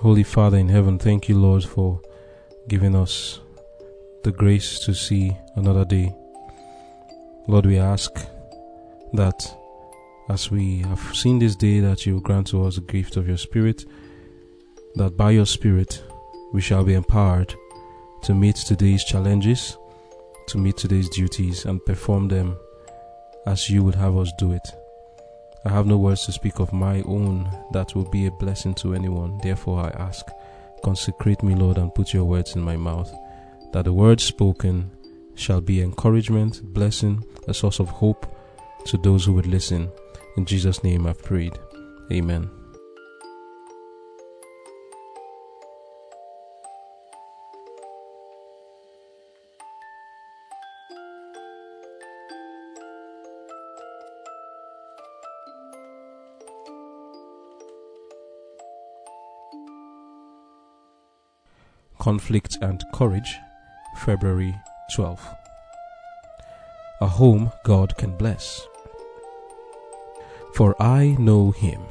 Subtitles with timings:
[0.00, 2.00] Holy Father in heaven, thank you, Lord, for
[2.68, 3.40] giving us
[4.22, 6.14] the grace to see another day.
[7.48, 8.12] Lord, we ask
[9.14, 9.56] that
[10.28, 13.36] as we have seen this day, that you grant to us the gift of your
[13.36, 13.86] Spirit,
[14.94, 16.00] that by your Spirit
[16.52, 17.52] we shall be empowered
[18.22, 19.76] to meet today's challenges,
[20.46, 22.56] to meet today's duties, and perform them
[23.46, 24.68] as you would have us do it.
[25.64, 28.94] I have no words to speak of my own that will be a blessing to
[28.94, 29.38] anyone.
[29.42, 30.26] Therefore, I ask,
[30.84, 33.12] consecrate me, Lord, and put your words in my mouth,
[33.72, 34.90] that the words spoken
[35.34, 38.26] shall be encouragement, blessing, a source of hope
[38.86, 39.90] to those who would listen.
[40.36, 41.58] In Jesus' name I've prayed.
[42.12, 42.57] Amen.
[62.08, 63.38] Conflict and Courage,
[63.98, 64.58] February
[64.94, 65.28] 12.
[67.02, 68.66] A home God can bless.
[70.54, 71.82] For I know him,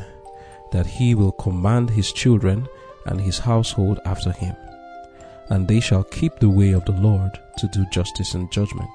[0.72, 2.68] that he will command his children
[3.06, 4.56] and his household after him,
[5.50, 8.90] and they shall keep the way of the Lord to do justice and judgment.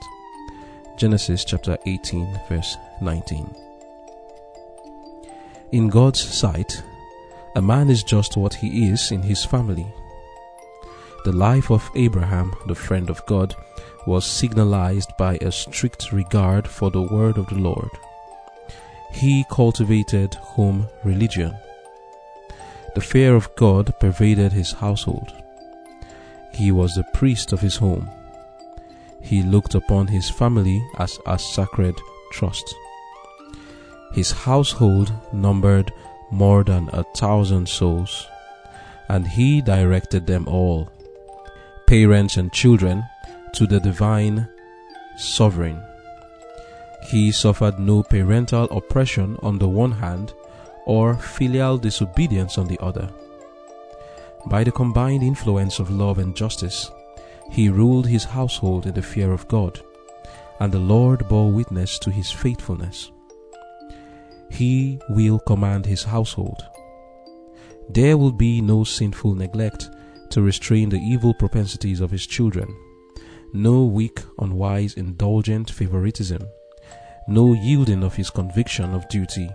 [0.97, 3.49] Genesis chapter 18, verse 19.
[5.71, 6.83] In God's sight,
[7.55, 9.87] a man is just what he is in his family.
[11.25, 13.55] The life of Abraham, the friend of God,
[14.07, 17.91] was signalized by a strict regard for the word of the Lord.
[19.13, 21.57] He cultivated home religion.
[22.97, 25.33] The fear of God pervaded his household.
[26.53, 28.11] He was the priest of his home.
[29.21, 31.95] He looked upon his family as a sacred
[32.33, 32.75] trust.
[34.13, 35.93] His household numbered
[36.33, 38.27] more than a thousand souls,
[39.09, 40.91] and he directed them all,
[41.93, 43.05] parents and children,
[43.53, 44.49] to the divine
[45.19, 45.79] sovereign.
[47.11, 50.33] He suffered no parental oppression on the one hand
[50.87, 53.11] or filial disobedience on the other.
[54.47, 56.91] By the combined influence of love and justice,
[57.51, 59.79] he ruled his household in the fear of God,
[60.61, 63.11] and the Lord bore witness to his faithfulness.
[64.51, 66.65] He will command his household.
[67.91, 69.91] There will be no sinful neglect
[70.33, 72.77] to restrain the evil propensities of his children,
[73.53, 76.43] no weak, unwise, indulgent favoritism
[77.29, 79.49] no yielding of his conviction of duty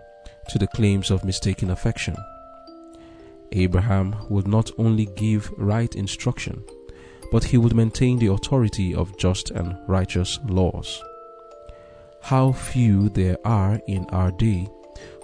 [0.50, 2.16] to the claims of mistaken affection.
[3.52, 6.64] Abraham would not only give right instruction,
[7.32, 11.02] but he would maintain the authority of just and righteous laws.
[12.22, 14.68] How few there are in our day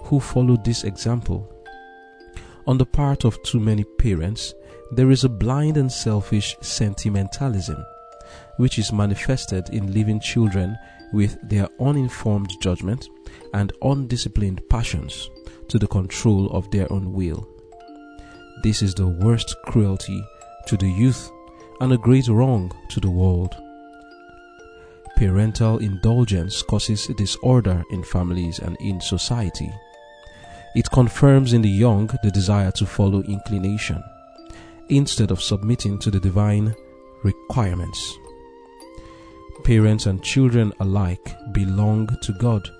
[0.04, 1.50] who follow this example.
[2.66, 4.54] On the part of too many parents,
[4.92, 7.84] there is a blind and selfish sentimentalism,
[8.56, 10.76] which is manifested in leaving children
[11.12, 13.08] with their uninformed judgment
[13.52, 15.30] and undisciplined passions
[15.68, 17.48] to the control of their own will.
[18.62, 20.22] This is the worst cruelty
[20.66, 21.30] to the youth
[21.80, 23.54] and a great wrong to the world.
[25.16, 29.72] Parental indulgence causes disorder in families and in society.
[30.74, 34.02] It confirms in the young the desire to follow inclination
[34.88, 36.74] instead of submitting to the divine
[37.22, 38.18] requirements
[39.64, 42.70] parents and children alike belong to God,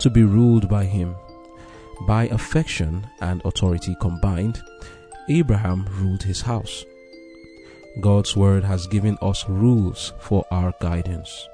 [0.00, 1.14] to be ruled by Him.
[2.08, 4.60] By affection and authority combined,
[5.28, 6.84] Abraham ruled his house.
[8.00, 11.48] God's word has given us rules for our guidance.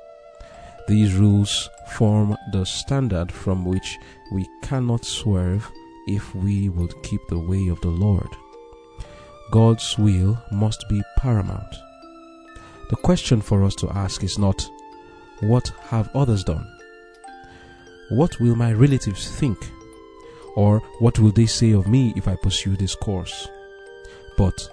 [0.88, 3.98] These rules form the standard from which
[4.32, 5.70] we cannot swerve
[6.06, 8.28] if we would keep the way of the Lord.
[9.50, 11.76] God's will must be paramount.
[12.90, 14.68] The question for us to ask is not,
[15.40, 16.66] What have others done?
[18.10, 19.58] What will my relatives think?
[20.56, 23.48] Or what will they say of me if I pursue this course?
[24.36, 24.68] But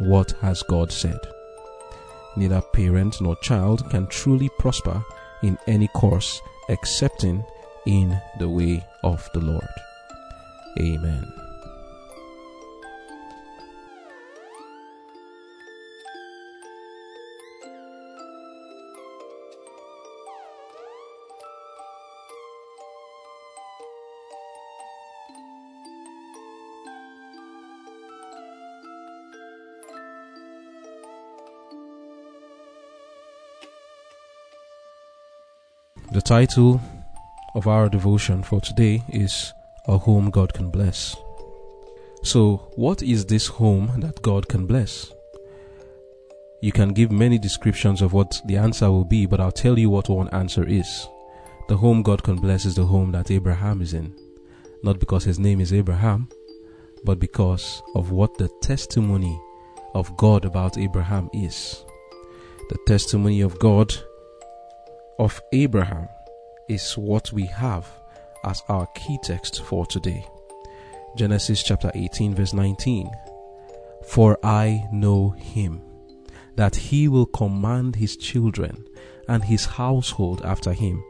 [0.00, 1.18] what has God said?
[2.36, 5.04] Neither parent nor child can truly prosper
[5.42, 7.44] in any course excepting
[7.86, 9.68] in the way of the Lord.
[10.80, 11.41] Amen.
[36.12, 36.78] The title
[37.54, 39.54] of our devotion for today is
[39.86, 41.16] A Home God Can Bless.
[42.22, 45.10] So, what is this home that God can bless?
[46.60, 49.88] You can give many descriptions of what the answer will be, but I'll tell you
[49.88, 51.08] what one answer is.
[51.68, 54.14] The home God can bless is the home that Abraham is in.
[54.82, 56.28] Not because his name is Abraham,
[57.04, 59.40] but because of what the testimony
[59.94, 61.86] of God about Abraham is.
[62.68, 63.94] The testimony of God
[65.22, 66.08] of Abraham
[66.68, 67.88] is what we have
[68.44, 70.26] as our key text for today.
[71.16, 73.08] Genesis chapter 18, verse 19.
[74.04, 75.80] For I know him,
[76.56, 78.84] that he will command his children
[79.28, 81.04] and his household after him,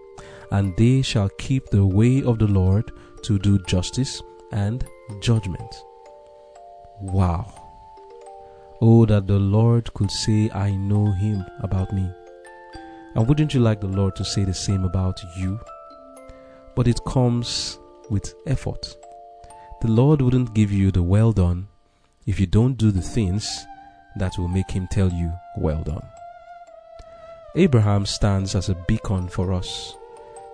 [0.51, 2.93] and they shall keep the way of the Lord
[3.23, 4.21] to do justice
[4.53, 4.85] and
[5.23, 5.75] judgment.
[7.01, 7.51] Wow.
[8.83, 12.13] Oh, that the Lord could say, I know him about me.
[13.15, 15.61] And wouldn't you like the Lord to say the same about you?
[16.75, 17.79] But it comes
[18.11, 18.97] with effort.
[19.81, 21.69] The Lord wouldn't give you the well done
[22.27, 23.67] if you don't do the things
[24.17, 26.07] that will make Him tell you, well done.
[27.55, 29.95] Abraham stands as a beacon for us,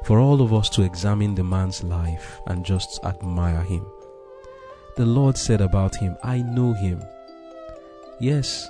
[0.03, 3.87] for all of us to examine the man's life and just admire him.
[4.97, 7.01] The Lord said about him, I know him.
[8.19, 8.69] Yes,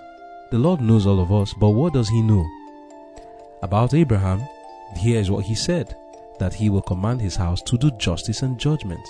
[0.51, 2.47] the Lord knows all of us, but what does he know?
[3.63, 4.43] About Abraham,
[4.97, 5.97] here is what he said
[6.39, 9.05] that he will command his house to do justice and judgment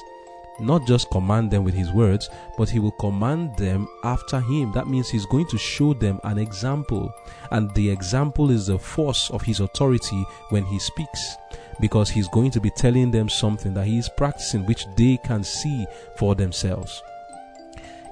[0.61, 4.73] not just command them with his words, but he will command them after him.
[4.73, 7.13] That means he's going to show them an example.
[7.51, 11.37] And the example is the force of his authority when he speaks.
[11.81, 15.45] Because he's going to be telling them something that he is practicing, which they can
[15.45, 15.87] see
[16.17, 17.03] for themselves.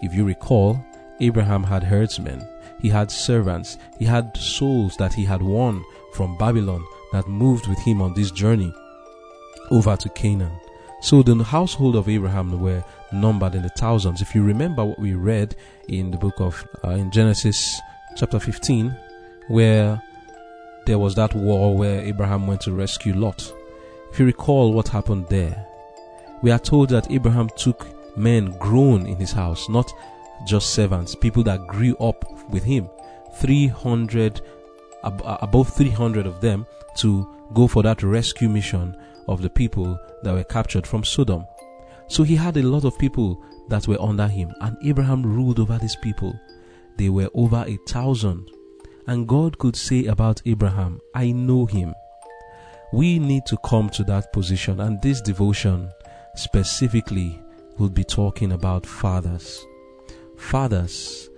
[0.02, 0.78] If you recall,
[1.18, 2.46] Abraham had herdsmen,
[2.80, 5.82] he had servants, he had souls that he had won
[6.16, 8.72] from Babylon that moved with him on this journey
[9.70, 10.58] over to Canaan.
[11.02, 12.82] So the household of Abraham were
[13.12, 14.22] numbered in the thousands.
[14.22, 15.54] If you remember what we read
[15.88, 17.80] in the book of uh, in Genesis
[18.16, 18.96] chapter 15,
[19.48, 20.02] where
[20.86, 23.52] there was that war where Abraham went to rescue Lot.
[24.10, 25.66] If you recall what happened there,
[26.42, 27.86] we are told that Abraham took
[28.16, 29.92] men grown in his house, not
[30.46, 32.88] just servants, people that grew up with him.
[33.38, 34.40] 300,
[35.06, 36.66] above 300 of them
[36.98, 38.96] to go for that rescue mission
[39.28, 41.46] of the people that were captured from Sodom.
[42.08, 45.78] So he had a lot of people that were under him, and Abraham ruled over
[45.78, 46.38] these people.
[46.96, 48.50] They were over a thousand.
[49.08, 51.94] And God could say about Abraham, I know him.
[52.92, 55.90] We need to come to that position, and this devotion
[56.34, 57.40] specifically
[57.78, 59.64] will be talking about fathers.
[60.36, 61.28] Fathers,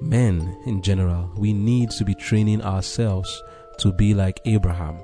[0.00, 3.42] men in general, we need to be training ourselves
[3.78, 4.98] to be like Abraham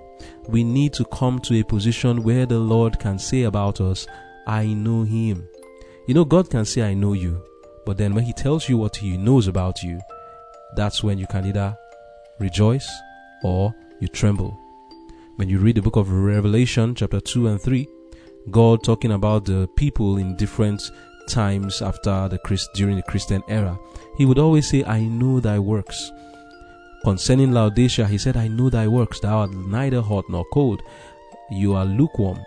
[0.48, 4.06] we need to come to a position where the Lord can say about us,
[4.46, 5.48] I know him.
[6.06, 7.42] You know, God can say, I know you.
[7.84, 10.00] But then when he tells you what he knows about you,
[10.76, 11.76] that's when you can either
[12.38, 12.88] rejoice
[13.42, 14.56] or you tremble.
[15.36, 17.86] When you read the book of Revelation, chapter 2 and 3,
[18.50, 20.90] God talking about the people in different
[21.26, 23.78] times after the Christ during the Christian era,
[24.16, 26.12] he would always say, I know thy works.
[27.04, 30.82] Concerning Laodicea, he said, I know thy works, thou art neither hot nor cold.
[31.50, 32.38] You are lukewarm,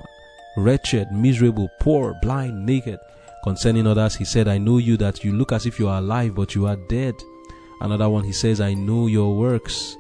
[0.58, 3.00] wretched, miserable, poor, blind, naked.
[3.44, 6.36] Concerning others, he said, I know you that you look as if you are alive,
[6.36, 7.16] but you are dead.
[7.82, 9.96] Another one, he says, I know your works,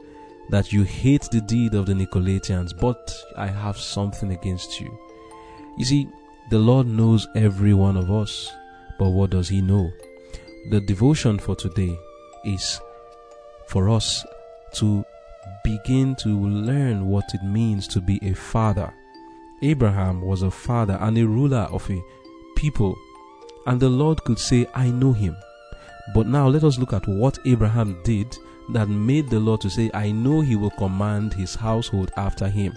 [0.49, 4.97] that you hate the deed of the Nicolaitans, but I have something against you.
[5.77, 6.09] You see,
[6.49, 8.51] the Lord knows every one of us,
[8.99, 9.91] but what does He know?
[10.69, 11.97] The devotion for today
[12.45, 12.79] is
[13.67, 14.23] for us
[14.75, 15.03] to
[15.63, 18.93] begin to learn what it means to be a father.
[19.61, 22.01] Abraham was a father and a ruler of a
[22.55, 22.95] people,
[23.65, 25.35] and the Lord could say, I know him.
[26.13, 28.37] But now let us look at what Abraham did
[28.73, 32.75] that made the Lord to say, I know he will command his household after him.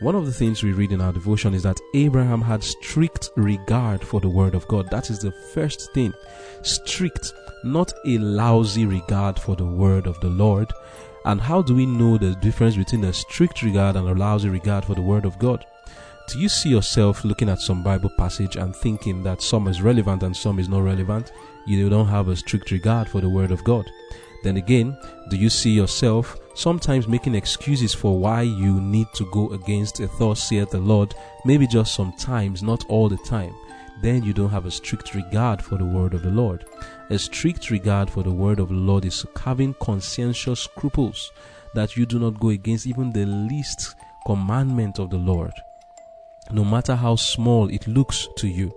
[0.00, 4.04] One of the things we read in our devotion is that Abraham had strict regard
[4.04, 4.90] for the word of God.
[4.90, 6.12] That is the first thing.
[6.62, 7.32] Strict,
[7.64, 10.70] not a lousy regard for the word of the Lord,
[11.26, 14.84] and how do we know the difference between a strict regard and a lousy regard
[14.84, 15.66] for the Word of God?
[16.28, 20.22] Do you see yourself looking at some Bible passage and thinking that some is relevant
[20.22, 21.32] and some is not relevant?
[21.66, 23.90] You don't have a strict regard for the Word of God.
[24.44, 24.96] Then again,
[25.30, 30.08] do you see yourself sometimes making excuses for why you need to go against a
[30.08, 33.54] thought saith the Lord, maybe just sometimes, not all the time?
[34.02, 36.64] Then you don't have a strict regard for the word of the Lord.
[37.10, 41.30] A strict regard for the word of the Lord is having conscientious scruples
[41.74, 43.94] that you do not go against even the least
[44.26, 45.52] commandment of the Lord,
[46.50, 48.74] no matter how small it looks to you.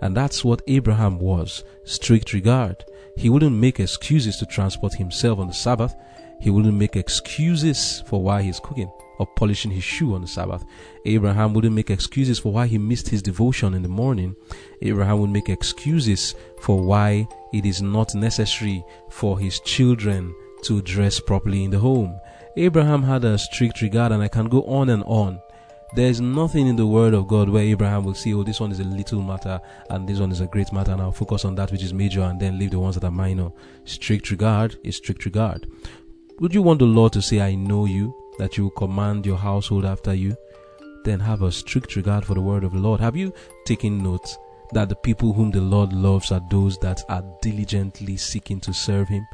[0.00, 2.84] And that's what Abraham was strict regard.
[3.16, 5.94] He wouldn't make excuses to transport himself on the Sabbath.
[6.40, 10.64] He wouldn't make excuses for why he's cooking or polishing his shoe on the Sabbath.
[11.04, 14.36] Abraham wouldn't make excuses for why he missed his devotion in the morning.
[14.82, 21.20] Abraham would make excuses for why it is not necessary for his children to dress
[21.20, 22.18] properly in the home.
[22.56, 25.40] Abraham had a strict regard, and I can go on and on.
[25.94, 28.72] There is nothing in the Word of God where Abraham will say, Oh, this one
[28.72, 31.54] is a little matter and this one is a great matter, and I'll focus on
[31.54, 33.50] that which is major and then leave the ones that are minor.
[33.84, 35.66] Strict regard is strict regard.
[36.38, 39.38] Would you want the Lord to say, I know you, that you will command your
[39.38, 40.36] household after you?
[41.02, 43.00] Then have a strict regard for the Word of the Lord.
[43.00, 43.32] Have you
[43.64, 44.36] taken note
[44.72, 49.08] that the people whom the Lord loves are those that are diligently seeking to serve
[49.08, 49.26] Him?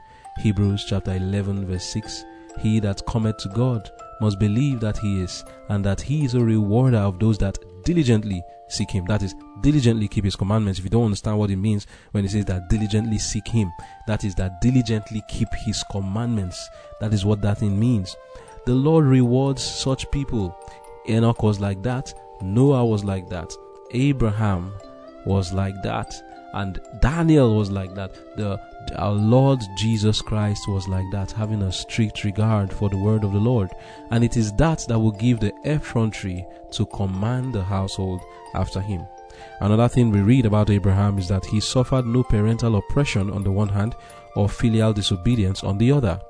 [0.42, 2.24] Hebrews chapter 11, verse 6.
[2.60, 3.90] He that cometh to God
[4.20, 8.42] must believe that He is, and that He is a rewarder of those that diligently
[8.68, 9.04] seek Him.
[9.06, 10.78] That is, diligently keep His commandments.
[10.78, 13.70] If you don't understand what it means when He says that diligently seek Him,
[14.06, 16.68] that is, that diligently keep His commandments.
[17.00, 18.16] That is what that thing means.
[18.66, 20.56] The Lord rewards such people.
[21.08, 22.14] Enoch was like that.
[22.40, 23.52] Noah was like that.
[23.90, 24.72] Abraham
[25.26, 26.14] was like that.
[26.54, 28.14] And Daniel was like that.
[28.36, 28.60] The
[28.96, 33.32] our Lord Jesus Christ was like that, having a strict regard for the word of
[33.32, 33.70] the Lord.
[34.10, 38.20] And it is that that will give the effrontery to command the household
[38.54, 39.06] after him.
[39.60, 43.52] Another thing we read about Abraham is that he suffered no parental oppression on the
[43.52, 43.94] one hand
[44.34, 46.20] or filial disobedience on the other.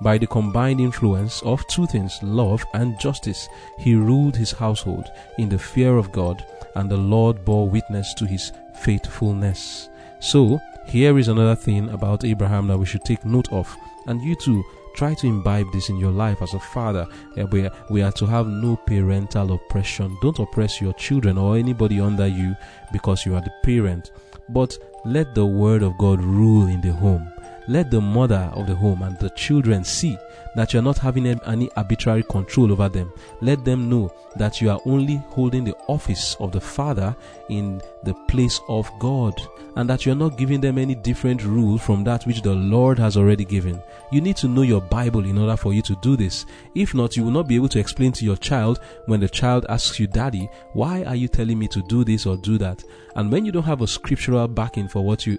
[0.00, 5.48] By the combined influence of two things, love and justice, he ruled his household in
[5.48, 9.88] the fear of God, and the Lord bore witness to his faithfulness.
[10.20, 13.74] So, here is another thing about Abraham that we should take note of,
[14.06, 14.64] and you too
[14.94, 17.06] try to imbibe this in your life as a father.
[17.36, 20.16] Eh, we, we are to have no parental oppression.
[20.22, 22.56] Don't oppress your children or anybody under you
[22.92, 24.12] because you are the parent,
[24.48, 27.30] but let the word of God rule in the home.
[27.68, 30.16] Let the mother of the home and the children see
[30.58, 33.12] that you are not having any arbitrary control over them.
[33.40, 37.14] Let them know that you are only holding the office of the Father
[37.48, 39.40] in the place of God
[39.76, 42.98] and that you are not giving them any different rule from that which the Lord
[42.98, 43.80] has already given.
[44.10, 46.44] You need to know your Bible in order for you to do this.
[46.74, 49.64] If not, you will not be able to explain to your child when the child
[49.68, 52.82] asks you, Daddy, why are you telling me to do this or do that?
[53.14, 55.38] And when you don't have a scriptural backing for what you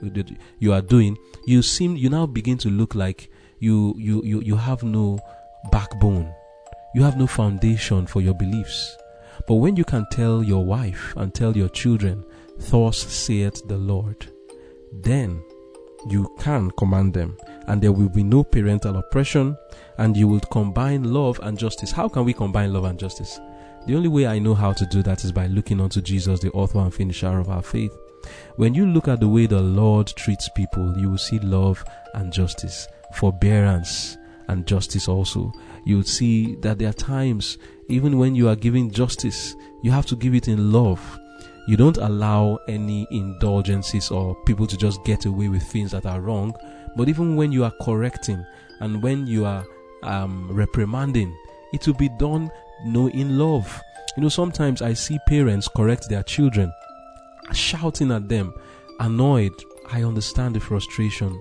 [0.59, 4.55] you are doing, you seem you now begin to look like you you you, you
[4.55, 5.19] have no
[5.71, 6.33] backbone.
[6.95, 8.97] You have no foundation for your beliefs.
[9.47, 12.25] But when you can tell your wife and tell your children
[12.59, 14.27] Thus saith the Lord.
[14.91, 15.41] Then
[16.09, 17.37] you can command them,
[17.67, 19.57] and there will be no parental oppression,
[19.97, 21.91] and you will combine love and justice.
[21.91, 23.39] How can we combine love and justice?
[23.87, 26.51] The only way I know how to do that is by looking unto Jesus, the
[26.51, 27.95] author and finisher of our faith.
[28.57, 32.33] When you look at the way the Lord treats people, you will see love and
[32.33, 35.51] justice, forbearance and justice also.
[35.85, 40.05] You will see that there are times, even when you are giving justice, you have
[40.07, 41.19] to give it in love
[41.69, 46.19] you don't allow any indulgences or people to just get away with things that are
[46.19, 46.55] wrong.
[46.95, 48.43] But even when you are correcting
[48.79, 49.63] and when you are
[50.01, 51.31] um, reprimanding,
[51.71, 52.49] it will be done
[52.85, 53.79] know, in love.
[54.17, 56.73] You know, sometimes I see parents correct their children,
[57.53, 58.51] shouting at them,
[58.99, 59.53] annoyed.
[59.91, 61.39] I understand the frustration.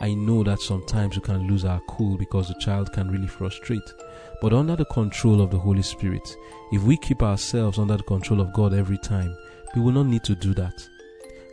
[0.00, 3.92] I know that sometimes we can lose our cool because the child can really frustrate.
[4.40, 6.36] But under the control of the Holy Spirit,
[6.72, 9.36] if we keep ourselves under the control of God every time,
[9.74, 10.88] we will not need to do that.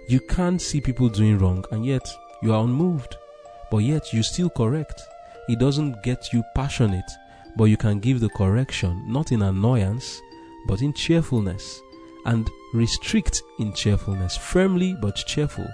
[0.07, 2.07] You can't see people doing wrong and yet
[2.41, 3.17] you are unmoved,
[3.69, 5.01] but yet you still correct.
[5.49, 7.11] It doesn't get you passionate,
[7.57, 10.21] but you can give the correction not in annoyance,
[10.67, 11.81] but in cheerfulness
[12.25, 15.67] and restrict in cheerfulness, firmly but cheerful.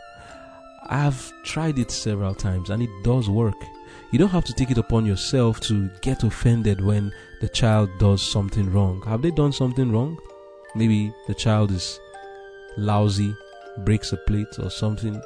[0.88, 3.56] I've tried it several times and it does work.
[4.12, 7.12] You don't have to take it upon yourself to get offended when
[7.42, 9.02] the child does something wrong.
[9.06, 10.20] Have they done something wrong?
[10.76, 12.00] Maybe the child is
[12.78, 13.36] lousy,
[13.80, 15.22] breaks a plate or something,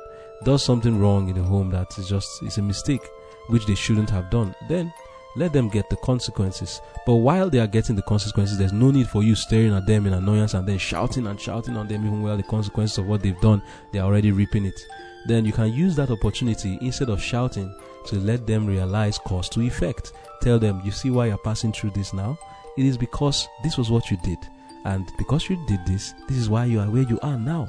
[0.45, 3.05] does something wrong in the home that is just is a mistake
[3.47, 4.93] which they shouldn't have done, then
[5.35, 6.81] let them get the consequences.
[7.05, 10.05] But while they are getting the consequences, there's no need for you staring at them
[10.05, 13.21] in annoyance and then shouting and shouting on them, even while the consequences of what
[13.21, 13.61] they've done,
[13.91, 14.79] they're already reaping it.
[15.27, 17.73] Then you can use that opportunity instead of shouting
[18.07, 20.13] to let them realize cause to effect.
[20.41, 22.37] Tell them, you see why you're passing through this now?
[22.77, 24.37] It is because this was what you did.
[24.85, 27.67] And because you did this, this is why you are where you are now.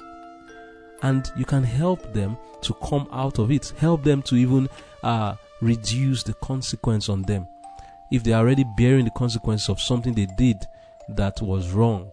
[1.03, 4.69] And you can help them to come out of it, help them to even
[5.03, 7.49] uh, reduce the consequence on them.
[8.13, 10.65] If they are already bearing the consequence of something they did
[11.09, 12.11] that was wrong,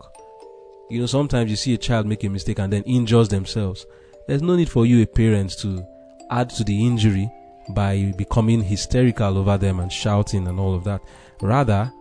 [0.90, 3.86] You know, sometimes you see a child make a mistake and then injures themselves.
[4.28, 5.86] There's no need for you, a parent, to
[6.32, 7.32] add to the injury
[7.70, 11.02] by becoming hysterical over them and shouting and all of that.
[11.42, 11.92] Rather,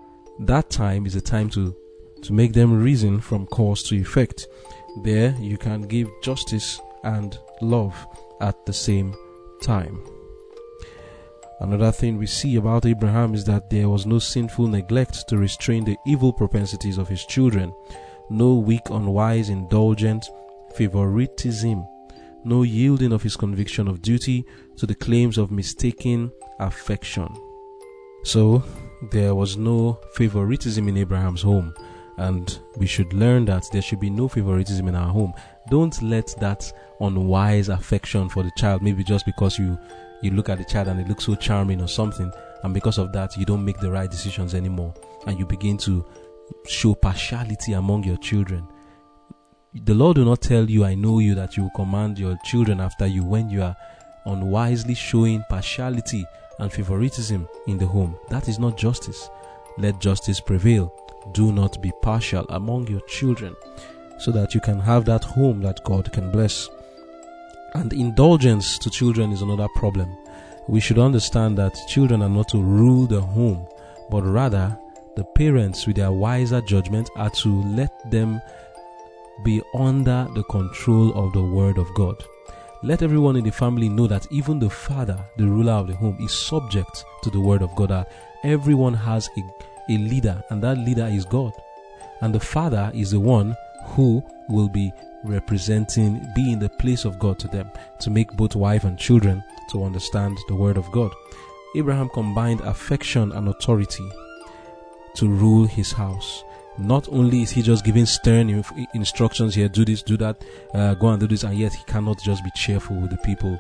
[0.40, 1.74] that time is a time to
[2.22, 4.48] to make them reason from cause to effect.
[5.02, 7.94] There you can give justice and love
[8.40, 9.14] at the same
[9.62, 10.02] time.
[11.60, 15.84] Another thing we see about Abraham is that there was no sinful neglect to restrain
[15.84, 17.74] the evil propensities of his children,
[18.30, 20.26] no weak, unwise, indulgent
[20.74, 21.86] favoritism,
[22.44, 24.44] no yielding of his conviction of duty
[24.76, 27.28] to the claims of mistaken affection.
[28.24, 28.62] So,
[29.10, 31.74] there was no favoritism in Abraham's home,
[32.16, 35.32] and we should learn that there should be no favoritism in our home.
[35.70, 39.78] Don't let that unwise affection for the child, maybe just because you
[40.22, 42.32] you look at the child and it looks so charming or something,
[42.62, 44.94] and because of that, you don't make the right decisions anymore,
[45.26, 46.04] and you begin to
[46.66, 48.66] show partiality among your children.
[49.82, 52.78] The Lord will not tell you, I know you, that you will command your children
[52.80, 53.76] after you when you are
[54.24, 56.24] unwisely showing partiality
[56.60, 58.16] and favoritism in the home.
[58.30, 59.28] That is not justice.
[59.76, 60.94] Let justice prevail.
[61.32, 63.56] Do not be partial among your children
[64.20, 66.68] so that you can have that home that God can bless.
[67.74, 70.16] And indulgence to children is another problem.
[70.68, 73.66] We should understand that children are not to rule the home,
[74.08, 74.78] but rather
[75.16, 78.40] the parents, with their wiser judgment, are to let them
[79.42, 82.22] be under the control of the Word of God.
[82.82, 86.18] Let everyone in the family know that even the father, the ruler of the home,
[86.20, 87.88] is subject to the Word of God.
[87.90, 88.12] That
[88.42, 89.42] everyone has a,
[89.92, 91.52] a leader, and that leader is God.
[92.20, 94.92] And the father is the one who will be
[95.24, 99.42] representing, be in the place of God to them, to make both wife and children
[99.70, 101.12] to understand the word of God.
[101.76, 104.08] Abraham combined affection and authority
[105.16, 106.44] to rule his house.
[106.76, 110.42] Not only is he just giving stern inf- instructions here, do this, do that,
[110.74, 113.58] uh, go and do this, and yet he cannot just be cheerful with the people.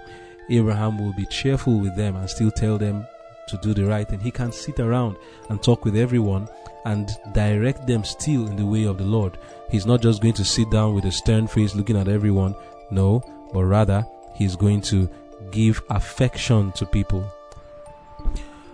[0.50, 3.06] Abraham will be cheerful with them and still tell them
[3.48, 4.20] to do the right thing.
[4.20, 5.16] He can sit around
[5.48, 6.48] and talk with everyone
[6.84, 9.38] and direct them still in the way of the Lord.
[9.70, 12.54] He's not just going to sit down with a stern face looking at everyone,
[12.90, 13.22] no,
[13.52, 15.08] but rather he's going to
[15.50, 17.24] give affection to people.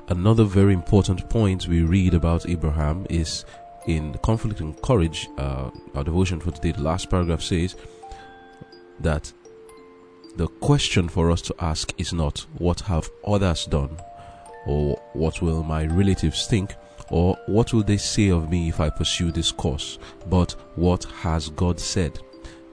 [0.09, 3.45] Another very important point we read about Abraham is
[3.87, 6.73] in Conflict and Courage, uh, our devotion for today.
[6.73, 7.77] The last paragraph says
[9.01, 9.33] that
[10.37, 13.97] the question for us to ask is not what have others done
[14.67, 16.75] or what will my relatives think
[17.11, 21.49] or what will they say of me if I pursue this course, but what has
[21.49, 22.21] God said?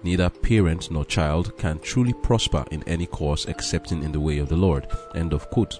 [0.03, 4.47] Neither parent nor child can truly prosper in any course excepting in the way of
[4.47, 4.87] the Lord.
[5.15, 5.79] End of quote.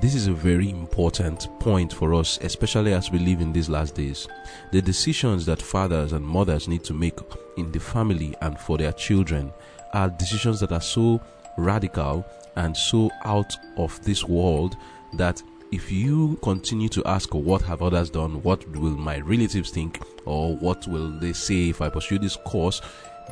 [0.00, 3.96] This is a very important point for us, especially as we live in these last
[3.96, 4.28] days.
[4.70, 7.18] The decisions that fathers and mothers need to make
[7.56, 9.52] in the family and for their children
[9.94, 11.20] are decisions that are so
[11.56, 14.76] radical and so out of this world
[15.14, 18.40] that if you continue to ask what have others done?
[18.44, 20.00] What will my relatives think?
[20.26, 22.80] Or what will they say if i pursue this course?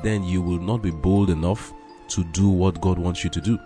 [0.02, 1.72] Then you will not be bold enough
[2.08, 3.56] to do what god wants you to do.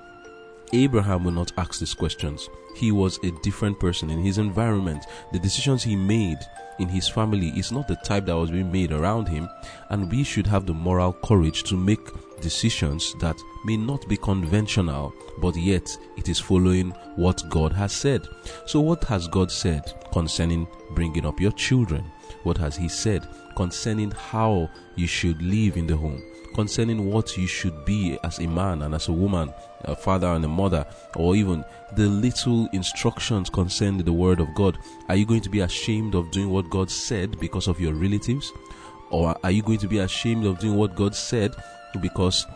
[0.74, 5.38] Abraham will not ask these questions he was a different person in his environment the
[5.38, 6.38] decisions he made
[6.78, 9.48] in his family is not the type that was being made around him
[9.90, 12.00] and we should have the moral courage to make
[12.40, 18.26] decisions that may not be conventional, but yet it is following what God has said.
[18.66, 22.10] So, what has God said concerning bringing up your children?
[22.42, 26.22] What has He said concerning how you should live in the home?
[26.54, 30.44] Concerning what you should be as a man and as a woman, a father and
[30.44, 31.64] a mother, or even
[31.96, 34.78] the little instructions concerning the Word of God.
[35.08, 38.52] Are you going to be ashamed of doing what God said because of your relatives?
[39.10, 41.54] Or are you going to be ashamed of doing what God said
[42.00, 42.46] because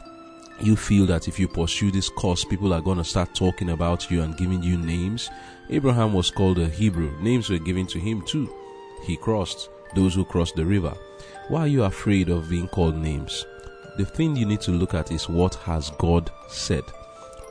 [0.60, 4.10] you feel that if you pursue this course, people are going to start talking about
[4.10, 5.30] you and giving you names.
[5.70, 7.16] Abraham was called a Hebrew.
[7.20, 8.52] Names were given to him too.
[9.02, 10.94] He crossed those who crossed the river.
[11.48, 13.44] Why are you afraid of being called names?
[13.96, 16.84] The thing you need to look at is what has God said.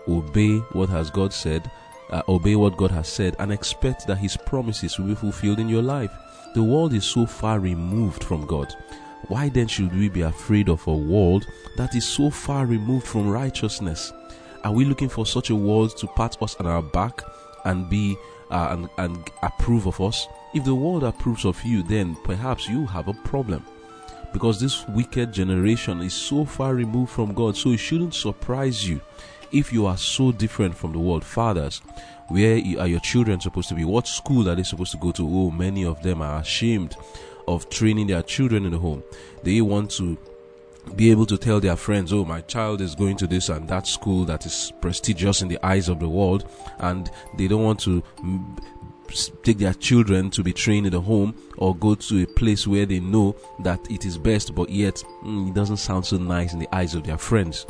[0.07, 1.69] Obey what has God said,
[2.09, 5.69] uh, obey what God has said, and expect that His promises will be fulfilled in
[5.69, 6.11] your life.
[6.53, 8.73] The world is so far removed from God.
[9.27, 13.29] Why then should we be afraid of a world that is so far removed from
[13.29, 14.11] righteousness?
[14.63, 17.21] Are we looking for such a world to pat us on our back
[17.65, 18.17] and be
[18.51, 20.27] uh, and, and approve of us?
[20.53, 23.65] If the world approves of you, then perhaps you have a problem.
[24.33, 28.99] Because this wicked generation is so far removed from God, so it shouldn't surprise you
[29.53, 31.23] if you are so different from the world.
[31.23, 31.79] Fathers,
[32.27, 33.85] where are your children supposed to be?
[33.85, 35.23] What school are they supposed to go to?
[35.23, 36.97] Oh, many of them are ashamed
[37.47, 39.03] of training their children in the home.
[39.43, 40.17] They want to
[40.95, 43.87] be able to tell their friends, oh, my child is going to this and that
[43.87, 48.03] school that is prestigious in the eyes of the world, and they don't want to
[49.43, 52.85] take their children to be trained in the home or go to a place where
[52.85, 56.59] they know that it is best, but yet mm, it doesn't sound so nice in
[56.59, 57.65] the eyes of their friends.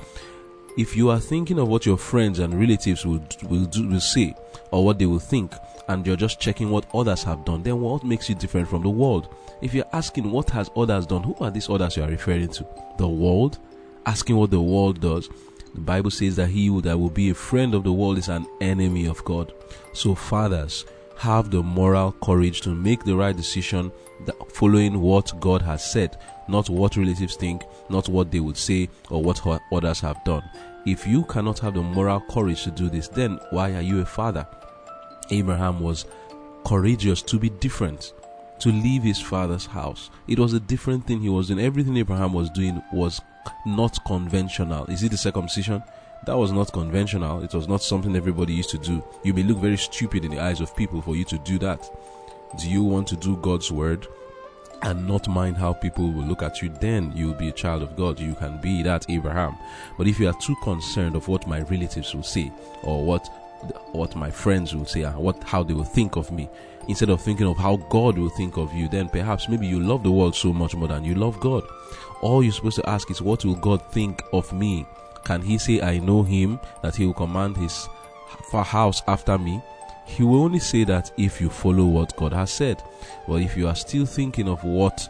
[0.77, 4.36] If you are thinking of what your friends and relatives will will do, will say
[4.71, 5.53] or what they will think,
[5.88, 8.89] and you're just checking what others have done, then what makes you different from the
[8.89, 9.27] world?
[9.62, 12.65] If you're asking what has others done, who are these others you are referring to?
[12.97, 13.59] The world?
[14.05, 15.29] Asking what the world does.
[15.75, 18.47] The Bible says that he that will be a friend of the world is an
[18.59, 19.53] enemy of God.
[19.93, 20.86] So fathers,
[21.17, 23.91] have the moral courage to make the right decision
[24.49, 29.21] following what God has said, not what relatives think, not what they would say or
[29.21, 30.43] what others have done.
[30.86, 34.05] If you cannot have the moral courage to do this, then why are you a
[34.05, 34.45] father?
[35.29, 36.05] Abraham was
[36.65, 38.13] courageous to be different
[38.59, 40.09] to leave his father's house.
[40.27, 41.59] It was a different thing he was doing.
[41.59, 43.21] Everything Abraham was doing was
[43.65, 44.86] not conventional.
[44.86, 45.83] Is it the circumcision?
[46.25, 47.43] That was not conventional.
[47.43, 49.03] It was not something everybody used to do.
[49.23, 51.89] You may look very stupid in the eyes of people for you to do that.
[52.59, 54.07] Do you want to do God's word
[54.83, 56.69] and not mind how people will look at you?
[56.69, 58.19] Then you will be a child of God.
[58.19, 59.57] You can be that Abraham.
[59.97, 62.51] But if you are too concerned of what my relatives will say
[62.83, 63.27] or what
[63.93, 66.49] what my friends will say and what how they will think of me,
[66.87, 70.03] instead of thinking of how God will think of you, then perhaps maybe you love
[70.03, 71.63] the world so much more than you love God.
[72.21, 74.85] All you're supposed to ask is, What will God think of me?
[75.25, 77.87] Can he say, I know him, that he will command his
[78.51, 79.61] house after me?
[80.05, 82.83] He will only say that if you follow what God has said.
[83.27, 85.07] But if you are still thinking of what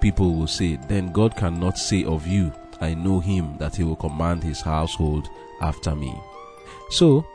[0.00, 3.96] people will say, then God cannot say of you, I know him, that he will
[3.96, 5.28] command his household
[5.60, 6.14] after me.
[6.90, 7.26] So,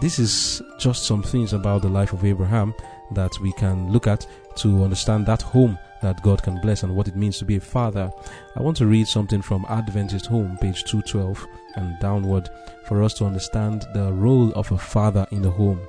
[0.00, 2.74] this is just some things about the life of Abraham
[3.12, 7.08] that we can look at to understand that home that God can bless and what
[7.08, 8.10] it means to be a father.
[8.56, 12.50] I want to read something from Adventist Home, page 212 and downward,
[12.84, 15.80] for us to understand the role of a father in the home.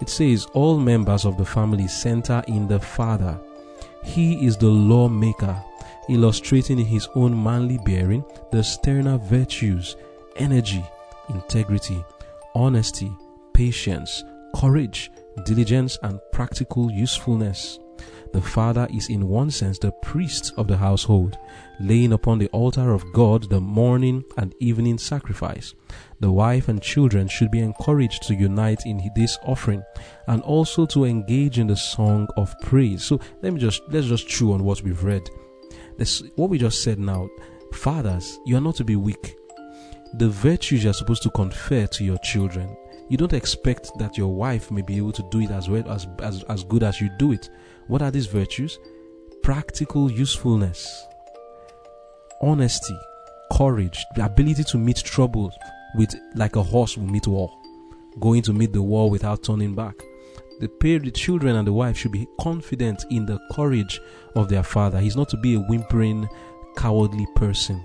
[0.00, 3.38] It says, All members of the family center in the father.
[4.04, 5.62] He is the lawmaker,
[6.08, 9.96] illustrating in his own manly bearing the sterner virtues,
[10.36, 10.84] energy,
[11.28, 12.02] integrity,
[12.54, 13.12] honesty,
[13.52, 14.24] patience,
[14.56, 15.10] courage,
[15.44, 17.78] diligence, and practical usefulness.
[18.32, 21.36] The father is, in one sense, the priest of the household,
[21.80, 25.74] laying upon the altar of God the morning and evening sacrifice.
[26.20, 29.82] The wife and children should be encouraged to unite in this offering
[30.28, 33.02] and also to engage in the song of praise.
[33.02, 35.28] So let me just let's just chew on what we've read.
[35.96, 37.28] This what we just said now.
[37.72, 39.36] Fathers, you are not to be weak.
[40.14, 42.76] The virtues you are supposed to confer to your children
[43.10, 46.06] you don't expect that your wife may be able to do it as well as,
[46.20, 47.50] as, as good as you do it.
[47.90, 48.78] What are these virtues?
[49.42, 51.08] Practical usefulness,
[52.40, 52.96] honesty,
[53.52, 55.52] courage, the ability to meet troubles
[55.96, 57.50] with like a horse will meet war,
[58.20, 59.96] going to meet the war without turning back.
[60.60, 64.00] The parent, the children and the wife should be confident in the courage
[64.36, 65.00] of their father.
[65.00, 66.28] He's not to be a whimpering,
[66.76, 67.84] cowardly person.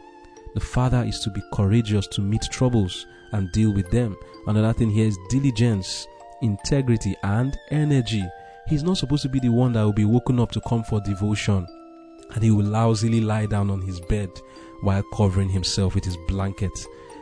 [0.54, 4.16] The father is to be courageous to meet troubles and deal with them.
[4.46, 6.06] Another thing here is diligence,
[6.44, 8.24] integrity, and energy.
[8.68, 11.00] He's not supposed to be the one that will be woken up to come for
[11.02, 11.68] devotion
[12.34, 14.30] and he will lousily lie down on his bed
[14.82, 16.72] while covering himself with his blanket.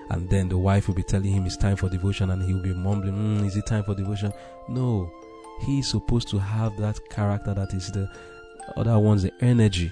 [0.10, 2.62] And then the wife will be telling him it's time for devotion and he will
[2.62, 4.34] be mumbling, mm, Is it time for devotion?
[4.70, 5.12] No.
[5.66, 8.10] He's supposed to have that character that is the
[8.78, 9.92] other one's the energy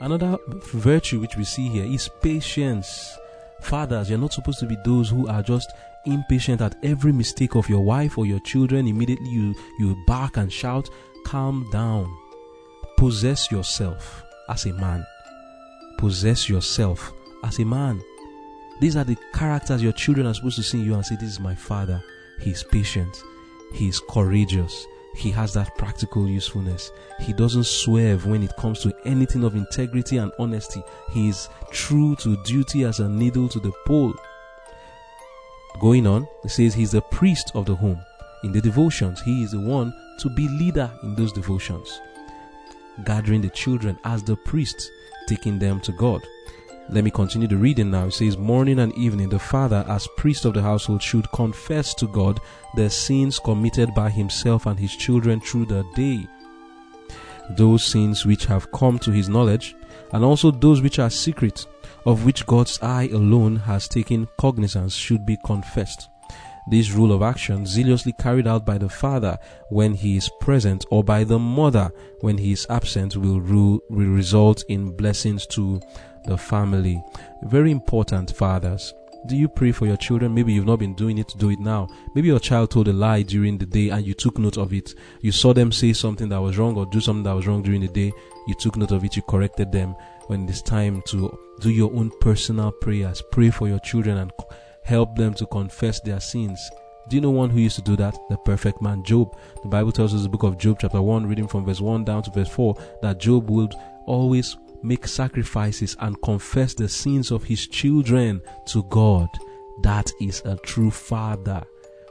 [0.00, 0.38] Another
[0.72, 3.18] virtue which we see here is patience.
[3.60, 5.70] Fathers, you're not supposed to be those who are just
[6.06, 8.86] impatient at every mistake of your wife or your children.
[8.86, 10.88] Immediately you, you bark and shout.
[11.24, 12.14] Calm down.
[12.96, 15.04] Possess yourself as a man.
[15.98, 17.12] Possess yourself
[17.44, 18.00] as a man.
[18.80, 21.40] These are the characters your children are supposed to see you and say, This is
[21.40, 22.02] my father.
[22.40, 23.22] He's patient.
[23.72, 26.92] He's courageous he has that practical usefulness.
[27.18, 30.82] He doesn't swerve when it comes to anything of integrity and honesty.
[31.10, 34.14] He is true to duty as a needle to the pole.
[35.78, 38.00] Going on, it says he's the priest of the home.
[38.42, 42.00] In the devotions, he is the one to be leader in those devotions,
[43.04, 44.90] gathering the children as the priest,
[45.26, 46.22] taking them to God.
[46.88, 48.06] Let me continue the reading now.
[48.06, 52.08] It says, Morning and evening, the father, as priest of the household, should confess to
[52.08, 52.40] God
[52.74, 56.26] the sins committed by himself and his children through the day.
[57.56, 59.76] Those sins which have come to his knowledge,
[60.12, 61.66] and also those which are secret,
[62.06, 66.08] of which God's eye alone has taken cognizance, should be confessed.
[66.68, 69.38] This rule of action, zealously carried out by the father
[69.70, 74.08] when he is present or by the mother when he is absent, will, rule, will
[74.08, 75.80] result in blessings to
[76.26, 77.02] the family.
[77.44, 78.94] Very important, fathers.
[79.26, 80.34] Do you pray for your children?
[80.34, 81.88] Maybe you've not been doing it, do it now.
[82.14, 84.94] Maybe your child told a lie during the day and you took note of it.
[85.20, 87.82] You saw them say something that was wrong or do something that was wrong during
[87.82, 88.12] the day.
[88.46, 89.94] You took note of it, you corrected them.
[90.30, 94.32] When it's time to do your own personal prayers, pray for your children and
[94.84, 96.70] help them to confess their sins.
[97.08, 98.16] Do you know one who used to do that?
[98.28, 99.36] The perfect man, Job.
[99.64, 102.04] The Bible tells us in the book of Job, chapter 1, reading from verse 1
[102.04, 103.74] down to verse 4, that Job would
[104.06, 109.28] always make sacrifices and confess the sins of his children to God.
[109.82, 111.64] That is a true father.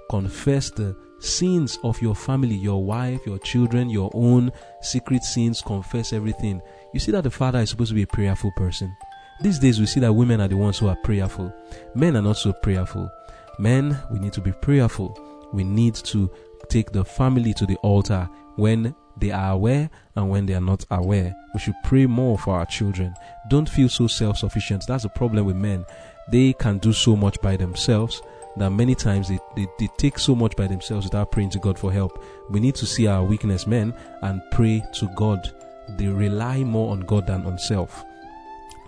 [0.10, 4.51] Confess the sins of your family, your wife, your children, your own
[4.82, 6.62] secret sins, confess everything.
[6.93, 8.95] You see that the father is supposed to be a prayerful person.
[9.41, 11.54] These days we see that women are the ones who are prayerful.
[11.95, 13.10] Men are not so prayerful.
[13.58, 15.17] Men, we need to be prayerful.
[15.54, 16.30] We need to
[16.69, 20.86] take the family to the altar when they are aware and when they are not
[20.91, 21.36] aware.
[21.54, 23.13] We should pray more for our children.
[23.49, 24.86] Don't feel so self sufficient.
[24.88, 25.86] That's the problem with men.
[26.32, 28.21] They can do so much by themselves
[28.58, 31.78] that many times they, they, they take so much by themselves without praying to God
[31.78, 32.23] for help.
[32.49, 35.54] We need to see our weakness, men, and pray to God.
[35.97, 38.04] They rely more on God than on self.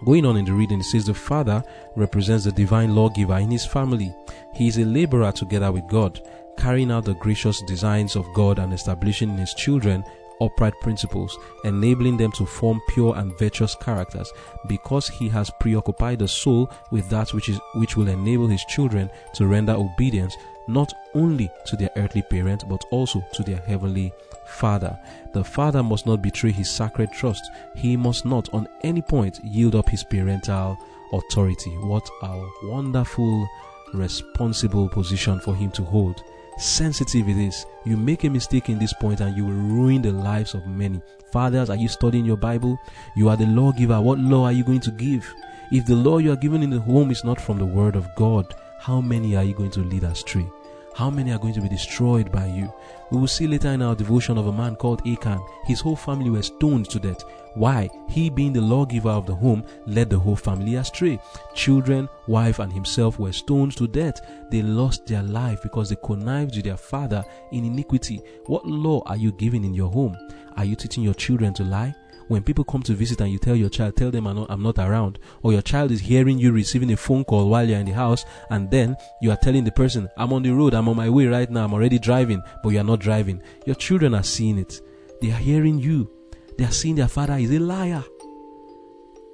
[0.06, 1.64] Going on in the reading, it says the Father
[1.96, 4.16] represents the divine lawgiver in his family.
[4.54, 6.20] He is a laborer together with God,
[6.58, 10.04] carrying out the gracious designs of God and establishing in his children
[10.42, 14.32] upright principles, enabling them to form pure and virtuous characters,
[14.68, 19.10] because he has preoccupied the soul with that which is which will enable his children
[19.36, 20.36] to render obedience
[20.67, 24.13] not only to their earthly parent but also to their heavenly
[24.45, 24.97] father.
[25.34, 27.50] The father must not betray his sacred trust.
[27.76, 30.78] He must not on any point yield up his parental
[31.13, 31.71] authority.
[31.78, 33.47] What a wonderful
[33.93, 36.24] responsible position for him to hold
[36.62, 37.65] sensitive it is.
[37.86, 41.02] You make a mistake in this point and you will ruin the lives of many.
[41.32, 42.80] Fathers, are you studying your Bible?
[43.15, 44.00] You are the lawgiver.
[44.00, 45.34] What law are you going to give?
[45.71, 48.13] If the law you are given in the home is not from the word of
[48.15, 50.52] God, how many are you going to lead astray?
[50.96, 52.74] How many are going to be destroyed by you?
[53.12, 55.39] We will see later in our devotion of a man called Achan.
[55.65, 57.24] His whole family were stoned to death.
[57.54, 57.89] Why?
[58.10, 61.20] He, being the lawgiver of the home, led the whole family astray.
[61.54, 64.20] Children, wife, and himself were stoned to death.
[64.50, 68.20] They lost their life because they connived with their father in iniquity.
[68.48, 70.17] What law are you giving in your home?
[70.58, 71.94] Are you teaching your children to lie?
[72.28, 74.64] When people come to visit and you tell your child, tell them I'm not, I'm
[74.64, 77.86] not around, or your child is hearing you receiving a phone call while you're in
[77.86, 80.96] the house, and then you are telling the person, I'm on the road, I'm on
[80.96, 83.42] my way right now, I'm already driving, but you're not driving.
[83.66, 84.82] Your children are seeing it.
[85.22, 86.10] They are hearing you.
[86.58, 88.04] They are seeing their father is a liar.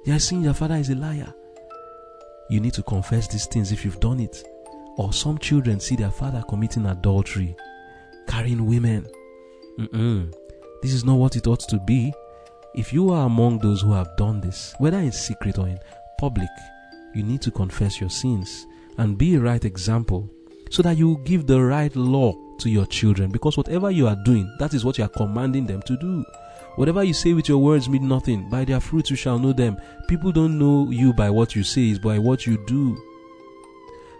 [0.04, 1.32] They are seeing their father is a liar.
[2.50, 4.42] You need to confess these things if you've done it.
[4.96, 7.54] Or some children see their father committing adultery,
[8.26, 9.06] carrying women.
[9.78, 10.32] Mm-mm.
[10.82, 12.12] This is not what it ought to be.
[12.74, 15.78] If you are among those who have done this, whether in secret or in
[16.18, 16.50] public,
[17.14, 18.66] you need to confess your sins
[18.98, 20.28] and be a right example
[20.70, 24.52] so that you give the right law to your children because whatever you are doing,
[24.58, 26.24] that is what you are commanding them to do.
[26.76, 28.48] Whatever you say with your words mean nothing.
[28.48, 29.80] By their fruits you shall know them.
[30.06, 32.96] People don't know you by what you say, it's by what you do.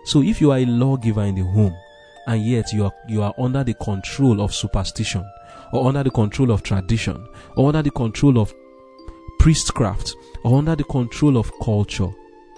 [0.04, 1.76] So if you are a lawgiver in the home
[2.26, 5.24] and yet you are you are under the control of superstition,
[5.72, 8.54] or under the control of tradition, or under the control of
[9.38, 12.09] priestcraft, or under the control of culture,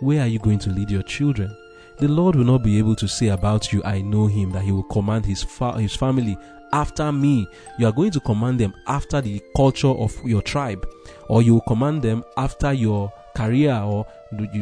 [0.00, 1.54] where are you going to lead your children?
[1.98, 4.72] The Lord will not be able to say about you, I know him, that he
[4.72, 6.38] will command his, fa- his family
[6.72, 7.46] after me.
[7.78, 10.86] You are going to command them after the culture of your tribe,
[11.28, 14.06] or you will command them after your career or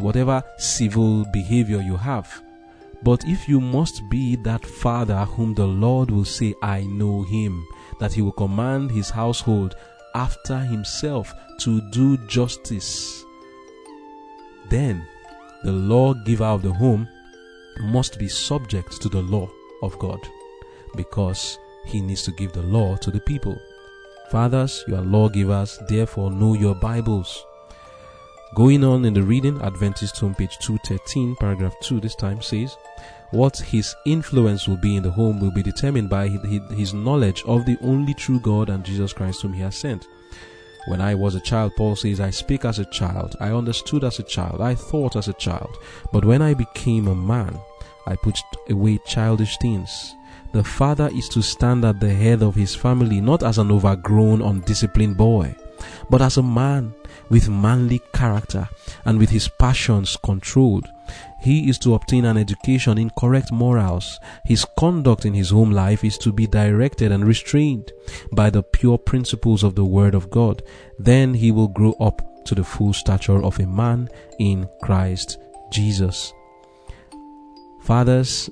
[0.01, 2.43] whatever civil behavior you have.
[3.05, 7.65] But if you must be that father whom the Lord will say, I know him,
[8.01, 9.75] that he will command his household
[10.15, 13.25] after himself to do justice.
[14.69, 15.07] Then
[15.65, 17.09] the lawgiver of the home
[17.81, 19.49] must be subject to the law
[19.83, 20.21] of God
[20.97, 23.59] because he needs to give the law to the people.
[24.31, 27.45] Fathers, you are lawgivers, therefore know your Bibles.
[28.55, 32.77] Going on in the reading, Adventist home page 213, paragraph 2 this time says,
[33.31, 37.67] what his influence will be in the home will be determined by his knowledge of
[37.67, 40.07] the only true God and Jesus Christ whom he has sent.
[40.87, 44.19] When I was a child, Paul says, I speak as a child, I understood as
[44.19, 45.77] a child, I thought as a child.
[46.13, 47.59] But when I became a man,
[48.07, 48.39] I put
[48.71, 50.15] away childish things.
[50.53, 54.41] The father is to stand at the head of his family, not as an overgrown,
[54.41, 55.55] undisciplined boy,
[56.09, 56.95] but as a man
[57.29, 58.67] with manly character
[59.05, 60.87] and with his passions controlled.
[61.41, 64.19] He is to obtain an education in correct morals.
[64.45, 67.93] His conduct in his home life is to be directed and restrained
[68.33, 70.63] by the pure principles of the Word of God.
[70.99, 75.39] Then he will grow up to the full stature of a man in Christ
[75.71, 76.33] Jesus.
[77.83, 78.51] Fathers,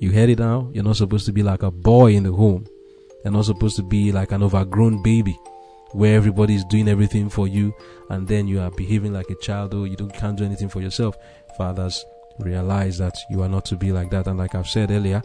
[0.00, 0.70] you heard it now.
[0.72, 2.66] You're not supposed to be like a boy in the home.
[3.24, 5.38] You're not supposed to be like an overgrown baby
[5.92, 7.74] where everybody is doing everything for you
[8.08, 10.80] and then you are behaving like a child or you don't can't do anything for
[10.80, 11.16] yourself.
[11.56, 12.04] Fathers,
[12.38, 14.26] realize that you are not to be like that.
[14.26, 15.22] And like I've said earlier,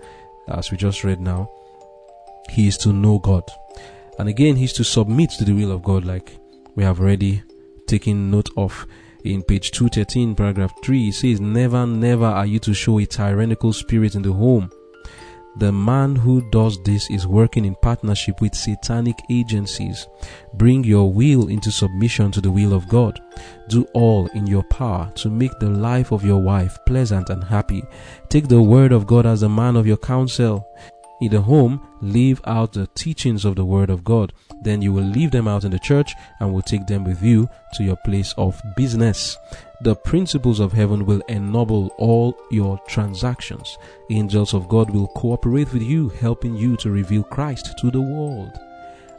[0.48, 1.52] as we just read now,
[2.50, 3.44] he is to know God.
[4.20, 6.38] And again, he's to submit to the will of God, like
[6.76, 7.44] we have already
[7.88, 8.86] taken note of
[9.24, 11.10] in page 213, paragraph 3.
[11.10, 14.70] It says, Never, never are you to show a tyrannical spirit in the home
[15.60, 20.08] the man who does this is working in partnership with satanic agencies.
[20.54, 23.20] Bring your will into submission to the will of God.
[23.68, 27.84] Do all in your power to make the life of your wife pleasant and happy.
[28.30, 30.68] Take the word of God as the man of your counsel.
[31.20, 34.34] In the home, live out the teachings of the word of God.
[34.62, 37.50] Then you will leave them out in the church and will take them with you
[37.74, 39.36] to your place of business.
[39.82, 43.78] The principles of heaven will ennoble all your transactions.
[44.10, 48.58] Angels of God will cooperate with you, helping you to reveal Christ to the world.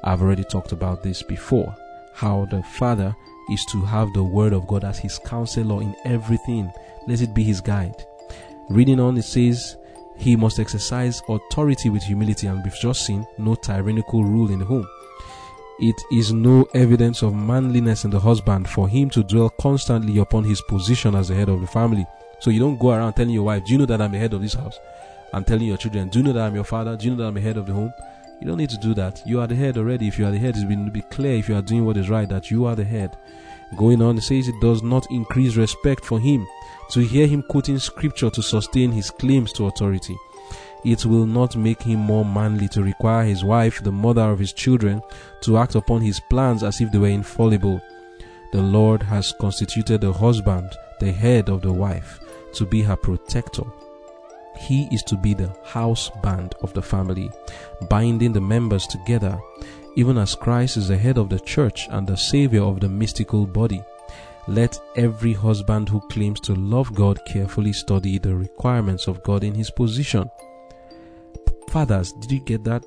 [0.02, 1.72] I've already talked about this before.
[2.12, 3.14] How the Father
[3.52, 6.72] is to have the Word of God as his counselor in everything.
[7.06, 8.04] Let it be his guide.
[8.68, 9.76] Reading on, it says,
[10.16, 14.64] He must exercise authority with humility, and we've just seen no tyrannical rule in the
[14.64, 14.88] home.
[15.80, 20.42] It is no evidence of manliness in the husband for him to dwell constantly upon
[20.42, 22.04] his position as the head of the family.
[22.40, 24.34] So you don't go around telling your wife, Do you know that I'm the head
[24.34, 24.80] of this house?
[25.32, 26.96] I'm telling your children, Do you know that I'm your father?
[26.96, 27.92] Do you know that I'm the head of the home?
[28.40, 29.22] You don't need to do that.
[29.24, 30.08] You are the head already.
[30.08, 32.10] If you are the head, it's been be clear if you are doing what is
[32.10, 33.16] right that you are the head.
[33.76, 36.44] Going on, it says it does not increase respect for him
[36.90, 40.16] to hear him quoting scripture to sustain his claims to authority
[40.84, 44.52] it will not make him more manly to require his wife, the mother of his
[44.52, 45.02] children,
[45.42, 47.80] to act upon his plans as if they were infallible.
[48.52, 52.20] The Lord has constituted the husband, the head of the wife,
[52.54, 53.64] to be her protector.
[54.58, 57.30] He is to be the house band of the family,
[57.88, 59.38] binding the members together,
[59.96, 63.46] even as Christ is the head of the church and the savior of the mystical
[63.46, 63.82] body.
[64.46, 69.54] Let every husband who claims to love God carefully study the requirements of God in
[69.54, 70.30] his position.
[71.68, 72.82] Fathers, did you get that?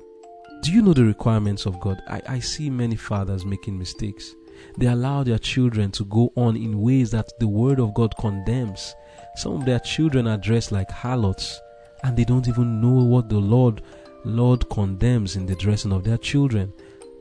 [0.62, 2.02] Do you know the requirements of God?
[2.08, 4.34] I, I see many fathers making mistakes.
[4.76, 8.94] They allow their children to go on in ways that the Word of God condemns.
[9.36, 11.60] Some of their children are dressed like harlots,
[12.02, 13.82] and they don't even know what the Lord
[14.24, 16.72] Lord condemns in the dressing of their children.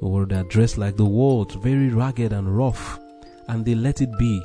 [0.01, 2.99] Or they are dressed like the world, very ragged and rough,
[3.47, 4.41] and they let it be.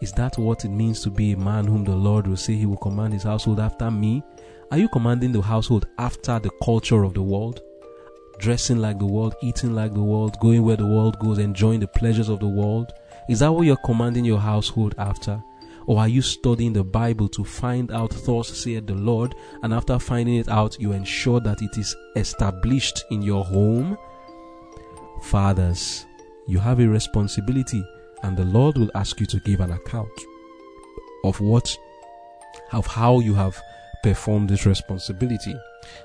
[0.00, 2.66] Is that what it means to be a man whom the Lord will say he
[2.66, 4.22] will command his household after me?
[4.70, 7.62] Are you commanding the household after the culture of the world?
[8.38, 11.86] Dressing like the world, eating like the world, going where the world goes, enjoying the
[11.86, 12.92] pleasures of the world?
[13.30, 15.42] Is that what you're commanding your household after?
[15.86, 19.98] Or are you studying the Bible to find out thus saith the Lord, and after
[19.98, 23.96] finding it out, you ensure that it is established in your home?
[25.22, 26.04] Fathers,
[26.46, 27.82] you have a responsibility,
[28.22, 30.12] and the Lord will ask you to give an account
[31.24, 31.74] of what,
[32.72, 33.58] of how you have
[34.02, 35.54] perform this responsibility.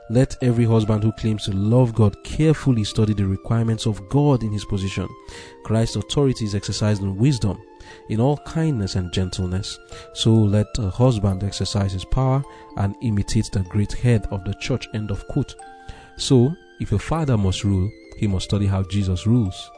[0.10, 4.52] Let every husband who claims to love God carefully study the requirements of God in
[4.52, 5.08] his position.
[5.64, 7.62] Christ's authority is exercised in wisdom,
[8.10, 9.78] in all kindness and gentleness.
[10.14, 12.44] So let a husband exercise his power
[12.78, 14.88] and imitate the great head of the church.
[14.94, 15.56] End of quote.
[16.18, 19.72] So, if a father must rule, he must study how Jesus rules.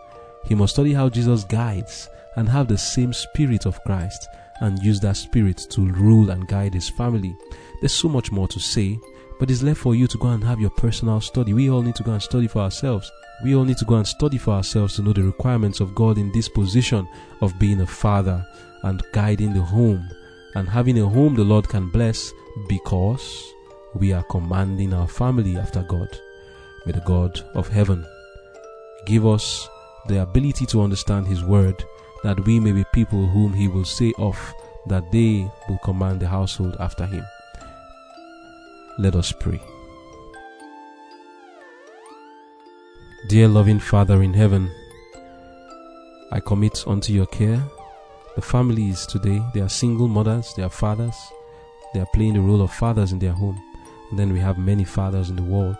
[0.45, 4.27] He must study how Jesus guides and have the same spirit of Christ
[4.61, 7.35] and use that spirit to rule and guide his family.
[7.79, 8.99] There's so much more to say,
[9.39, 11.53] but it's left for you to go and have your personal study.
[11.53, 13.11] We all need to go and study for ourselves.
[13.43, 16.17] We all need to go and study for ourselves to know the requirements of God
[16.17, 17.07] in this position
[17.41, 18.45] of being a father
[18.83, 20.09] and guiding the home
[20.55, 22.31] and having a home the Lord can bless
[22.69, 23.43] because
[23.93, 26.17] we are commanding our family after God.
[26.85, 28.05] May the God of heaven
[29.05, 29.67] give us
[30.07, 31.83] the ability to understand His word
[32.25, 34.35] that we may be people whom He will say of
[34.87, 37.23] that they will command the household after Him.
[38.97, 39.61] Let us pray.
[43.29, 44.71] Dear loving Father in heaven,
[46.31, 47.61] I commit unto your care
[48.35, 49.39] the families today.
[49.53, 51.15] They are single mothers, they are fathers,
[51.93, 53.61] they are playing the role of fathers in their home.
[54.09, 55.77] And then we have many fathers in the world.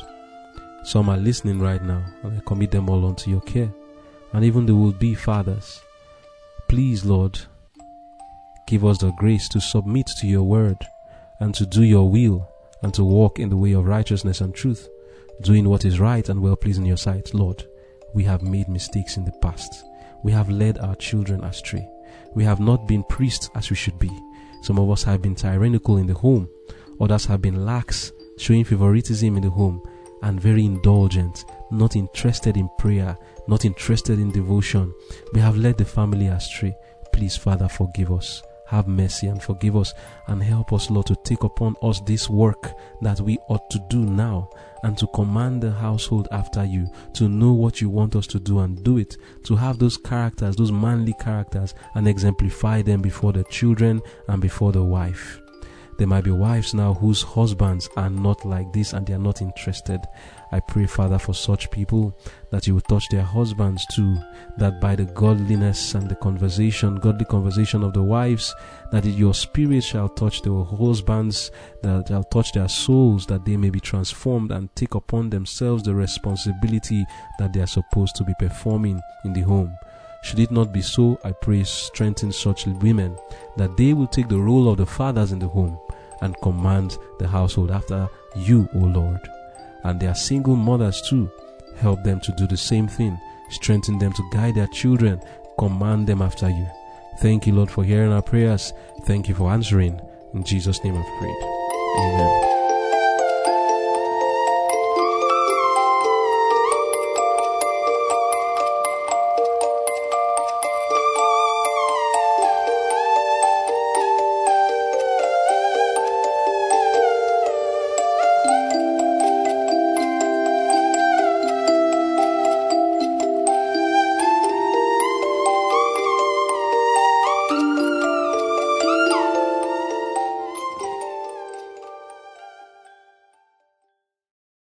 [0.84, 3.74] Some are listening right now, and I commit them all unto your care.
[4.32, 5.82] And even they will be fathers.
[6.68, 7.40] Please, Lord,
[8.68, 10.78] give us the grace to submit to your word
[11.40, 12.48] and to do your will
[12.82, 14.90] and to walk in the way of righteousness and truth,
[15.42, 17.34] doing what is right and well pleasing in your sight.
[17.34, 17.64] Lord,
[18.14, 19.86] we have made mistakes in the past.
[20.24, 21.88] We have led our children astray.
[22.34, 24.12] We have not been priests as we should be.
[24.62, 26.50] Some of us have been tyrannical in the home.
[27.00, 29.82] Others have been lax, showing favoritism in the home,
[30.26, 33.16] and very indulgent, not interested in prayer,
[33.48, 34.92] not interested in devotion.
[35.34, 36.76] We have led the family astray.
[37.14, 38.42] Please, Father, forgive us.
[38.68, 39.94] Have mercy and forgive us
[40.26, 42.72] and help us, Lord, to take upon us this work
[43.02, 44.50] that we ought to do now
[44.82, 48.60] and to command the household after you, to know what you want us to do
[48.60, 53.44] and do it, to have those characters, those manly characters, and exemplify them before the
[53.46, 55.40] children and before the wife.
[55.98, 59.42] There might be wives now whose husbands are not like this and they are not
[59.42, 60.02] interested.
[60.52, 62.18] I pray, Father, for such people
[62.52, 64.18] that you will touch their husbands too,
[64.58, 68.54] that by the godliness and the conversation, godly conversation of the wives,
[68.92, 73.70] that your spirit shall touch their husbands, that shall touch their souls, that they may
[73.70, 77.06] be transformed and take upon themselves the responsibility
[77.40, 79.74] that they are supposed to be performing in the home.
[80.26, 83.16] Should it not be so, I pray strengthen such women
[83.58, 85.80] that they will take the role of the fathers in the home
[86.22, 89.20] and command the household after you, O Lord.
[89.84, 91.30] And their single mothers too,
[91.78, 93.20] help them to do the same thing.
[93.52, 95.22] Strengthen them to guide their children,
[95.60, 96.66] command them after you.
[97.20, 98.74] Thank you, Lord, for hearing our prayers.
[99.04, 100.02] Thank you for answering.
[100.34, 101.44] In Jesus' name I've prayed.
[102.00, 102.55] Amen.